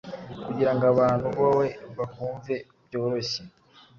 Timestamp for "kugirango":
0.45-0.83